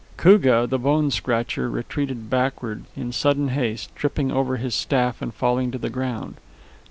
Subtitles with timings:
[0.17, 5.69] Koogah, the Bone Scratcher, retreated backward in sudden haste, tripping over his staff and falling
[5.69, 6.37] to the ground.